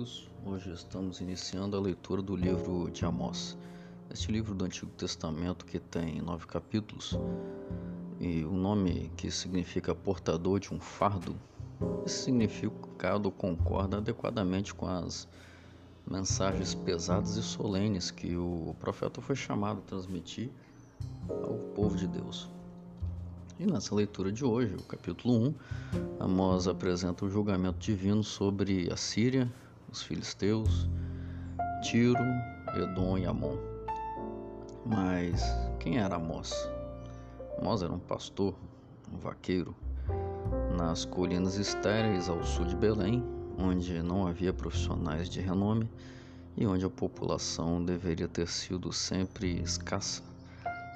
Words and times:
amigos, 0.00 0.28
hoje 0.46 0.72
estamos 0.72 1.20
iniciando 1.20 1.76
a 1.76 1.80
leitura 1.80 2.22
do 2.22 2.34
livro 2.34 2.90
de 2.90 3.04
Amós. 3.04 3.56
Este 4.10 4.32
livro 4.32 4.54
do 4.54 4.64
Antigo 4.64 4.90
Testamento 4.92 5.66
que 5.66 5.78
tem 5.78 6.22
nove 6.22 6.46
capítulos 6.46 7.18
e 8.18 8.42
o 8.44 8.52
nome 8.52 9.12
que 9.14 9.30
significa 9.30 9.94
portador 9.94 10.58
de 10.58 10.72
um 10.72 10.80
fardo, 10.80 11.36
esse 12.06 12.24
significado 12.24 13.30
concorda 13.30 13.98
adequadamente 13.98 14.74
com 14.74 14.86
as 14.86 15.28
mensagens 16.10 16.74
pesadas 16.74 17.36
e 17.36 17.42
solenes 17.42 18.10
que 18.10 18.34
o 18.36 18.74
profeta 18.80 19.20
foi 19.20 19.36
chamado 19.36 19.80
a 19.80 19.82
transmitir 19.82 20.50
ao 21.28 21.54
povo 21.74 21.94
de 21.96 22.06
Deus. 22.06 22.48
E 23.58 23.66
nessa 23.66 23.94
leitura 23.94 24.32
de 24.32 24.46
hoje, 24.46 24.74
o 24.74 24.82
capítulo 24.84 25.48
1, 25.48 25.54
Amós 26.18 26.66
apresenta 26.66 27.26
o 27.26 27.28
julgamento 27.28 27.78
divino 27.78 28.24
sobre 28.24 28.90
a 28.90 28.96
Síria, 28.96 29.52
os 29.90 30.02
filisteus, 30.02 30.88
Tiro, 31.82 32.22
Edom 32.76 33.18
e 33.18 33.26
Amon. 33.26 33.56
Mas 34.86 35.42
quem 35.78 35.98
era 35.98 36.16
Amós? 36.16 36.52
Amós 37.58 37.82
era 37.82 37.92
um 37.92 37.98
pastor, 37.98 38.54
um 39.12 39.18
vaqueiro, 39.18 39.74
nas 40.76 41.04
colinas 41.04 41.56
estéreis 41.56 42.28
ao 42.28 42.42
sul 42.44 42.64
de 42.64 42.76
Belém, 42.76 43.22
onde 43.58 44.02
não 44.02 44.26
havia 44.26 44.52
profissionais 44.52 45.28
de 45.28 45.40
renome 45.40 45.90
e 46.56 46.66
onde 46.66 46.84
a 46.84 46.90
população 46.90 47.84
deveria 47.84 48.28
ter 48.28 48.48
sido 48.48 48.92
sempre 48.92 49.60
escassa. 49.60 50.22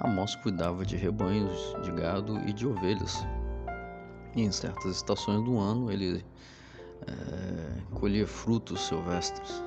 Amós 0.00 0.34
cuidava 0.36 0.84
de 0.84 0.96
rebanhos 0.96 1.76
de 1.82 1.92
gado 1.92 2.38
e 2.48 2.52
de 2.52 2.66
ovelhas. 2.66 3.16
E 4.34 4.42
em 4.42 4.50
certas 4.50 4.96
estações 4.96 5.44
do 5.44 5.58
ano 5.58 5.90
ele 5.90 6.24
é, 7.06 7.94
colhia 7.94 8.26
frutos 8.26 8.80
silvestres. 8.80 9.62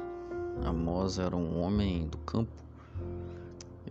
Amós 0.63 1.19
era 1.19 1.35
um 1.35 1.61
homem 1.61 2.07
do 2.07 2.17
campo. 2.19 2.51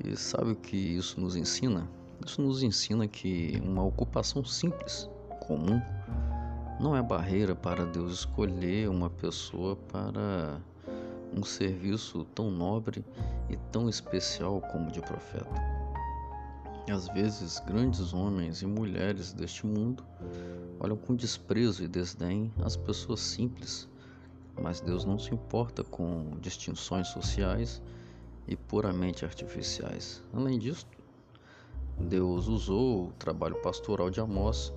E 0.04 0.16
sabe 0.16 0.52
o 0.52 0.56
que 0.56 0.76
isso 0.76 1.20
nos 1.20 1.36
ensina? 1.36 1.88
Isso 2.24 2.40
nos 2.40 2.62
ensina 2.62 3.06
que 3.06 3.60
uma 3.64 3.84
ocupação 3.84 4.44
simples, 4.44 5.08
comum, 5.46 5.80
não 6.80 6.96
é 6.96 7.02
barreira 7.02 7.54
para 7.54 7.84
Deus 7.84 8.20
escolher 8.20 8.88
uma 8.88 9.10
pessoa 9.10 9.76
para 9.76 10.60
um 11.36 11.42
serviço 11.42 12.24
tão 12.34 12.50
nobre 12.50 13.04
e 13.48 13.56
tão 13.70 13.88
especial 13.88 14.60
como 14.72 14.88
o 14.88 14.92
de 14.92 15.00
profeta. 15.00 15.83
Às 16.90 17.08
vezes, 17.08 17.60
grandes 17.60 18.12
homens 18.12 18.60
e 18.60 18.66
mulheres 18.66 19.32
deste 19.32 19.66
mundo 19.66 20.04
olham 20.78 20.96
com 20.96 21.14
desprezo 21.14 21.82
e 21.82 21.88
desdém 21.88 22.52
as 22.62 22.76
pessoas 22.76 23.20
simples, 23.20 23.88
mas 24.60 24.80
Deus 24.80 25.04
não 25.04 25.18
se 25.18 25.32
importa 25.32 25.82
com 25.82 26.36
distinções 26.40 27.08
sociais 27.08 27.82
e 28.46 28.54
puramente 28.54 29.24
artificiais. 29.24 30.22
Além 30.32 30.58
disso, 30.58 30.86
Deus 31.98 32.48
usou 32.48 33.08
o 33.08 33.12
trabalho 33.12 33.56
pastoral 33.62 34.10
de 34.10 34.20
Amós 34.20 34.72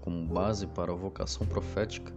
como 0.00 0.26
base 0.26 0.66
para 0.66 0.92
a 0.92 0.96
vocação 0.96 1.46
profética. 1.46 2.12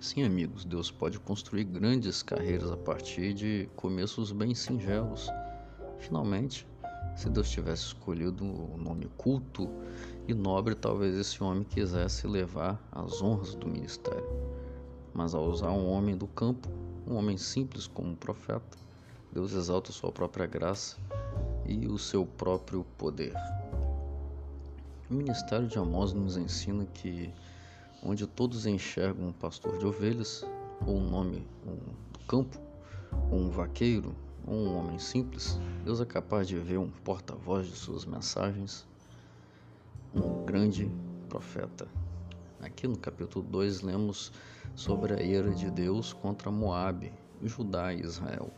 Sim, 0.00 0.22
amigos, 0.22 0.64
Deus 0.64 0.92
pode 0.92 1.18
construir 1.18 1.64
grandes 1.64 2.22
carreiras 2.22 2.70
a 2.70 2.76
partir 2.76 3.34
de 3.34 3.68
começos 3.74 4.30
bem 4.30 4.54
singelos. 4.54 5.28
Finalmente, 5.98 6.64
se 7.18 7.28
Deus 7.28 7.50
tivesse 7.50 7.86
escolhido 7.86 8.44
um 8.44 8.76
nome 8.76 9.10
culto 9.16 9.68
e 10.28 10.32
nobre, 10.32 10.76
talvez 10.76 11.16
esse 11.16 11.42
homem 11.42 11.64
quisesse 11.64 12.28
levar 12.28 12.80
as 12.92 13.20
honras 13.20 13.56
do 13.56 13.66
ministério. 13.66 14.24
Mas 15.12 15.34
ao 15.34 15.44
usar 15.44 15.72
um 15.72 15.88
homem 15.90 16.16
do 16.16 16.28
campo, 16.28 16.68
um 17.04 17.16
homem 17.16 17.36
simples 17.36 17.88
como 17.88 18.10
um 18.10 18.14
profeta, 18.14 18.78
Deus 19.32 19.52
exalta 19.52 19.90
sua 19.90 20.12
própria 20.12 20.46
graça 20.46 20.96
e 21.66 21.88
o 21.88 21.98
seu 21.98 22.24
próprio 22.24 22.86
poder. 22.96 23.34
O 25.10 25.14
ministério 25.14 25.66
de 25.66 25.76
Amós 25.76 26.12
nos 26.12 26.36
ensina 26.36 26.86
que 26.86 27.34
onde 28.00 28.28
todos 28.28 28.64
enxergam 28.64 29.26
um 29.26 29.32
pastor 29.32 29.76
de 29.76 29.84
ovelhas, 29.84 30.46
ou 30.86 30.96
um 30.96 31.10
nome 31.10 31.44
um, 31.66 31.74
do 32.12 32.20
campo, 32.28 32.60
ou 33.28 33.40
um 33.40 33.50
vaqueiro, 33.50 34.14
um 34.48 34.76
homem 34.76 34.98
simples, 34.98 35.60
Deus 35.84 36.00
é 36.00 36.04
capaz 36.06 36.48
de 36.48 36.56
ver 36.56 36.78
um 36.78 36.88
porta-voz 36.88 37.66
de 37.66 37.76
suas 37.76 38.06
mensagens, 38.06 38.86
um 40.14 40.44
grande 40.44 40.90
profeta. 41.28 41.86
Aqui 42.60 42.88
no 42.88 42.96
capítulo 42.96 43.44
2 43.44 43.82
lemos 43.82 44.32
sobre 44.74 45.12
a 45.14 45.22
ira 45.22 45.50
de 45.50 45.70
Deus 45.70 46.12
contra 46.12 46.50
Moabe, 46.50 47.12
Judá 47.42 47.92
e 47.92 48.00
Israel, 48.00 48.50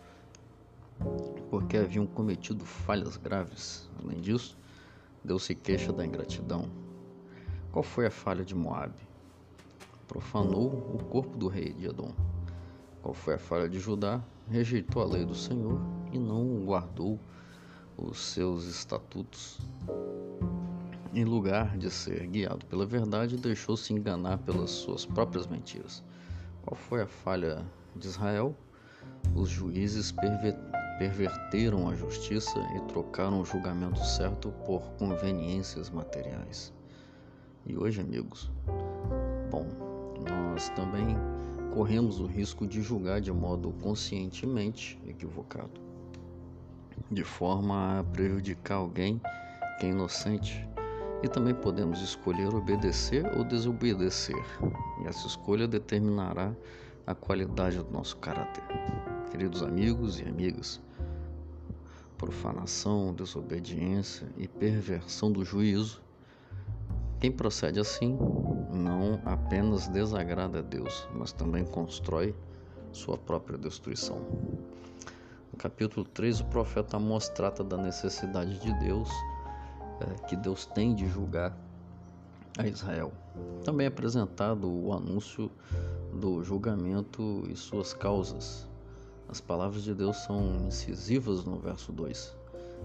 porque 1.51 1.77
haviam 1.77 2.07
cometido 2.07 2.65
falhas 2.65 3.17
graves. 3.17 3.91
Além 4.03 4.21
disso, 4.21 4.57
Deus 5.25 5.43
se 5.43 5.55
queixa 5.55 5.93
da 5.93 6.07
ingratidão. 6.07 6.71
Qual 7.73 7.83
foi 7.83 8.07
a 8.07 8.11
falha 8.11 8.45
de 8.45 8.55
Moabe? 8.55 9.01
Profanou 10.07 10.69
o 10.95 11.05
corpo 11.05 11.37
do 11.37 11.49
rei 11.49 11.73
de 11.73 11.87
Edom. 11.87 12.13
Qual 13.03 13.15
foi 13.15 13.35
a 13.35 13.39
falha 13.39 13.69
de 13.69 13.79
Judá? 13.79 14.23
Rejeitou 14.51 15.03
a 15.03 15.07
lei 15.07 15.25
do 15.25 15.35
Senhor 15.35 15.81
e 16.13 16.19
não 16.19 16.65
guardou 16.65 17.21
os 17.97 18.19
seus 18.19 18.65
estatutos. 18.65 19.61
Em 21.15 21.25
lugar 21.25 21.79
de 21.79 21.89
ser 21.89 22.27
guiado 22.27 22.67
pela 22.67 22.85
verdade, 22.85 23.37
deixou-se 23.37 23.93
enganar 23.93 24.39
pelas 24.39 24.71
suas 24.71 25.07
próprias 25.07 25.47
mentiras. 25.47 26.03
Qual 26.63 26.77
foi 26.77 27.03
a 27.03 27.07
falha 27.07 27.65
de 27.95 28.09
Israel? 28.09 28.57
Os 29.37 29.49
juízes 29.49 30.13
perverteram 30.99 31.89
a 31.89 31.95
justiça 31.95 32.59
e 32.77 32.81
trocaram 32.89 33.41
o 33.41 33.45
julgamento 33.45 34.05
certo 34.05 34.51
por 34.67 34.83
conveniências 34.99 35.91
materiais. 35.91 36.73
E 37.67 37.77
hoje, 37.77 38.01
amigos, 38.01 38.51
bom, 39.49 39.67
nós 40.29 40.69
também 40.71 41.17
corremos 41.75 42.21
o 42.21 42.27
risco 42.27 42.67
de 42.67 42.83
julgar 42.83 43.21
de 43.21 43.33
modo 43.33 43.73
conscientemente 43.83 45.01
equivocado, 45.07 45.81
de 47.11 47.25
forma 47.25 48.01
a 48.01 48.05
prejudicar 48.05 48.77
alguém 48.77 49.21
que 49.79 49.87
é 49.87 49.91
inocente. 49.91 50.69
E 51.23 51.29
também 51.29 51.55
podemos 51.55 52.01
escolher 52.01 52.55
obedecer 52.55 53.27
ou 53.37 53.45
desobedecer, 53.45 54.43
e 55.03 55.07
essa 55.07 55.27
escolha 55.27 55.69
determinará 55.69 56.55
a 57.07 57.15
qualidade 57.15 57.77
do 57.77 57.91
nosso 57.91 58.17
caráter. 58.17 58.65
Queridos 59.31 59.63
amigos 59.63 60.19
e 60.19 60.25
amigas, 60.25 60.81
profanação, 62.17 63.13
desobediência 63.13 64.27
e 64.39 64.49
perversão 64.49 65.31
do 65.31 65.45
juízo 65.45 66.03
quem 67.21 67.31
procede 67.31 67.79
assim 67.79 68.17
não 68.73 69.21
apenas 69.25 69.89
desagrada 69.89 70.61
a 70.61 70.63
Deus, 70.63 71.09
mas 71.15 71.33
também 71.33 71.65
constrói 71.65 72.35
sua 72.93 73.17
própria 73.17 73.59
destruição. 73.59 74.19
No 75.53 75.59
capítulo 75.59 76.07
3, 76.07 76.41
o 76.41 76.45
profeta 76.47 76.97
Amós 76.97 77.29
trata 77.29 77.63
da 77.63 77.77
necessidade 77.77 78.59
de 78.59 78.73
Deus, 78.81 79.09
é, 80.01 80.27
que 80.27 80.37
Deus 80.37 80.67
tem 80.67 80.95
de 80.95 81.07
julgar 81.07 81.57
a 82.59 82.67
Israel. 82.67 83.13
Também 83.65 83.85
é 83.85 83.89
apresentado 83.89 84.71
o 84.71 84.93
anúncio 84.93 85.51
do 86.13 86.43
julgamento 86.43 87.45
e 87.49 87.57
suas 87.57 87.93
causas. 87.95 88.69
As 89.29 89.41
palavras 89.41 89.85
de 89.85 89.95
Deus 89.95 90.17
são 90.19 90.67
incisivas 90.67 91.45
no 91.45 91.57
verso 91.57 91.93
2. 91.93 92.37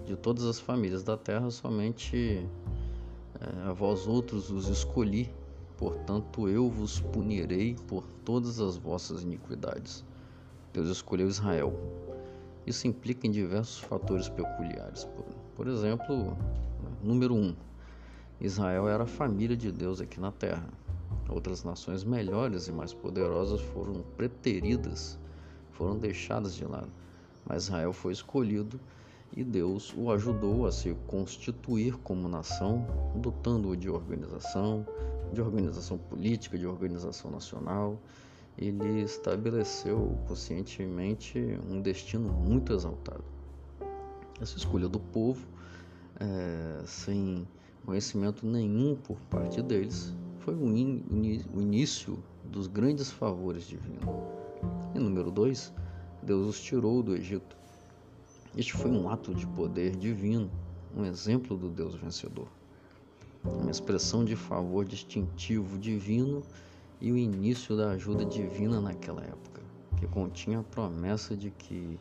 De 0.05 0.15
todas 0.15 0.45
as 0.45 0.59
famílias 0.59 1.03
da 1.03 1.17
terra, 1.17 1.49
somente 1.49 2.45
é, 3.39 3.67
a 3.67 3.73
vós 3.73 4.07
outros 4.07 4.51
os 4.51 4.67
escolhi, 4.67 5.33
portanto 5.77 6.47
eu 6.47 6.69
vos 6.69 6.99
punirei 6.99 7.75
por 7.87 8.03
todas 8.23 8.59
as 8.59 8.77
vossas 8.77 9.23
iniquidades. 9.23 10.03
Deus 10.73 10.89
escolheu 10.89 11.27
Israel. 11.27 11.73
Isso 12.65 12.87
implica 12.87 13.27
em 13.27 13.31
diversos 13.31 13.79
fatores 13.79 14.27
peculiares. 14.27 15.05
Por, 15.05 15.25
por 15.55 15.67
exemplo, 15.67 16.37
número 17.03 17.35
um, 17.35 17.55
Israel 18.41 18.87
era 18.89 19.03
a 19.03 19.07
família 19.07 19.55
de 19.55 19.71
Deus 19.71 20.01
aqui 20.01 20.19
na 20.19 20.31
terra. 20.31 20.67
Outras 21.29 21.63
nações 21.63 22.03
melhores 22.03 22.67
e 22.67 22.71
mais 22.71 22.93
poderosas 22.93 23.61
foram 23.61 24.03
preteridas, 24.17 25.17
foram 25.71 25.97
deixadas 25.97 26.55
de 26.55 26.65
lado. 26.65 26.91
Mas 27.45 27.63
Israel 27.63 27.93
foi 27.93 28.13
escolhido 28.13 28.79
e 29.35 29.43
Deus 29.43 29.93
o 29.97 30.11
ajudou 30.11 30.65
a 30.65 30.71
se 30.71 30.95
constituir 31.07 31.97
como 31.97 32.27
nação, 32.27 32.85
dotando-o 33.15 33.75
de 33.75 33.89
organização, 33.89 34.85
de 35.33 35.41
organização 35.41 35.97
política, 35.97 36.57
de 36.57 36.65
organização 36.65 37.31
nacional. 37.31 37.99
Ele 38.57 39.01
estabeleceu 39.01 40.17
conscientemente 40.27 41.39
um 41.69 41.81
destino 41.81 42.29
muito 42.29 42.73
exaltado. 42.73 43.23
Essa 44.39 44.57
escolha 44.57 44.87
do 44.87 44.99
povo, 44.99 45.45
é, 46.19 46.83
sem 46.85 47.47
conhecimento 47.85 48.45
nenhum 48.45 48.95
por 48.95 49.17
parte 49.29 49.61
deles, 49.61 50.13
foi 50.39 50.55
o, 50.55 50.75
in, 50.75 51.03
o 51.53 51.61
início 51.61 52.21
dos 52.45 52.67
grandes 52.67 53.11
favores 53.11 53.67
divinos. 53.67 54.05
E 54.93 54.99
número 54.99 55.31
2, 55.31 55.73
Deus 56.23 56.47
os 56.47 56.61
tirou 56.61 57.03
do 57.03 57.15
Egito. 57.15 57.55
Este 58.55 58.73
foi 58.73 58.89
um 58.89 59.09
ato 59.09 59.33
de 59.33 59.45
poder 59.47 59.95
divino, 59.95 60.49
um 60.95 61.03
exemplo 61.03 61.57
do 61.57 61.69
Deus 61.69 61.95
vencedor. 61.95 62.47
Uma 63.45 63.71
expressão 63.71 64.25
de 64.25 64.35
favor 64.35 64.85
distintivo 64.85 65.77
divino 65.77 66.41
e 66.99 67.11
o 67.11 67.17
início 67.17 67.77
da 67.77 67.91
ajuda 67.91 68.25
divina 68.25 68.81
naquela 68.81 69.21
época, 69.23 69.61
que 69.97 70.07
continha 70.07 70.59
a 70.59 70.63
promessa 70.63 71.35
de 71.37 71.51
que 71.51 71.99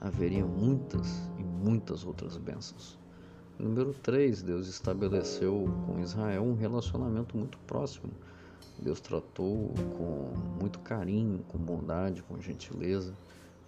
haveria 0.00 0.44
muitas 0.44 1.06
e 1.38 1.42
muitas 1.42 2.04
outras 2.04 2.36
bênçãos. 2.36 2.98
Número 3.58 3.94
3, 3.94 4.42
Deus 4.42 4.68
estabeleceu 4.68 5.66
com 5.86 6.00
Israel 6.00 6.42
um 6.42 6.54
relacionamento 6.54 7.36
muito 7.36 7.58
próximo. 7.66 8.12
Deus 8.78 9.00
tratou 9.00 9.72
com 9.96 10.32
muito 10.60 10.78
carinho, 10.80 11.42
com 11.48 11.58
bondade, 11.58 12.22
com 12.22 12.40
gentileza, 12.40 13.14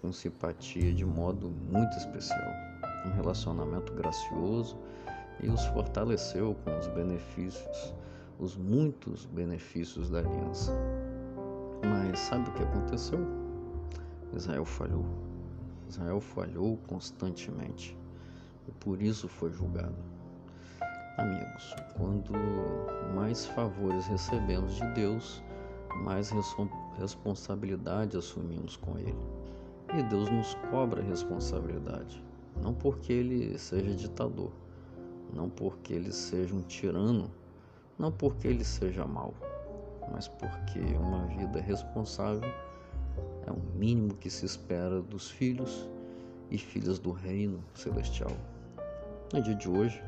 com 0.03 0.13
simpatia, 0.13 0.93
de 0.93 1.05
modo 1.05 1.51
muito 1.71 1.97
especial. 1.97 2.53
Um 3.07 3.13
relacionamento 3.13 3.93
gracioso 3.95 4.77
e 5.41 5.49
os 5.49 5.65
fortaleceu 5.67 6.57
com 6.65 6.79
os 6.79 6.87
benefícios, 6.89 7.95
os 8.39 8.57
muitos 8.57 9.27
benefícios 9.27 10.11
da 10.11 10.19
aliança. 10.19 10.73
Mas 11.83 12.19
sabe 12.19 12.49
o 12.49 12.53
que 12.53 12.63
aconteceu? 12.63 13.21
Israel 14.35 14.65
falhou. 14.65 15.05
Israel 15.89 16.21
falhou 16.21 16.77
constantemente 16.87 17.97
e 18.67 18.73
por 18.73 19.01
isso 19.01 19.29
foi 19.29 19.51
julgado. 19.51 19.97
Amigos, 21.17 21.75
quando 21.97 22.33
mais 23.15 23.47
favores 23.47 24.07
recebemos 24.07 24.75
de 24.75 24.87
Deus, 24.95 25.43
mais 26.05 26.31
responsabilidade 26.99 28.17
assumimos 28.17 28.77
com 28.77 28.99
Ele. 28.99 29.17
E 29.95 30.03
Deus 30.05 30.31
nos 30.31 30.55
cobra 30.71 31.03
responsabilidade, 31.03 32.23
não 32.63 32.75
porque 32.75 33.13
Ele 33.13 33.59
seja 33.59 33.95
ditador, 33.95 34.53
não 35.33 35.49
porque 35.49 35.93
Ele 35.93 36.13
seja 36.13 36.55
um 36.55 36.63
tirano, 36.63 37.31
não 37.99 38.11
porque 38.11 38.49
Ele 38.49 38.65
seja 38.65 39.07
mau, 39.07 39.35
mas 40.13 40.29
porque 40.29 40.81
uma 41.01 41.27
vida 41.27 41.61
responsável 41.61 42.49
é 43.47 43.51
o 43.51 43.79
mínimo 43.79 44.15
que 44.15 44.31
se 44.31 44.45
espera 44.45 45.01
dos 45.01 45.31
filhos 45.31 45.89
e 46.51 46.59
filhas 46.59 46.99
do 46.99 47.13
reino 47.13 47.63
celestial. 47.75 48.33
No 49.33 49.43
dia 49.43 49.55
de 49.55 49.69
hoje, 49.69 50.03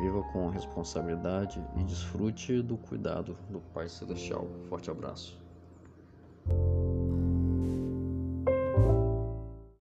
viva 0.00 0.22
com 0.32 0.48
responsabilidade 0.48 1.64
e 1.76 1.84
desfrute 1.84 2.62
do 2.62 2.76
cuidado 2.76 3.36
do 3.50 3.60
Pai 3.72 3.88
Celestial. 3.88 4.46
Forte 4.68 4.90
abraço. 4.90 5.45